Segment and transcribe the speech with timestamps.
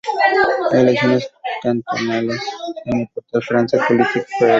[0.73, 1.29] Elecciones
[1.61, 2.41] cantonales
[2.85, 4.49] en el portal France-politique.fr